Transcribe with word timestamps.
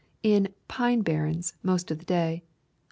In 0.23 0.47
"pine 0.67 1.03
barrens" 1.03 1.53
most 1.61 1.91
of 1.91 1.99
the 1.99 2.05
day. 2.05 2.41